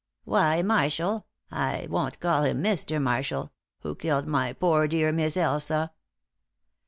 "Why, 0.23 0.63
Marshall 0.63 1.27
I 1.51 1.85
won't 1.87 2.19
call 2.19 2.41
him 2.41 2.59
'Mister' 2.63 2.99
Marshall 2.99 3.51
who 3.81 3.93
killed 3.93 4.25
my 4.25 4.51
poor 4.51 4.87
dear 4.87 5.11
Miss 5.11 5.37
Elsa." 5.37 5.91